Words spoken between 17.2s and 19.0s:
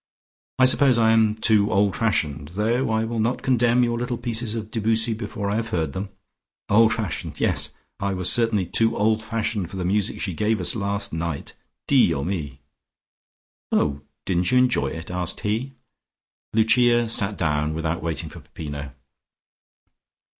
down, without waiting for Peppino.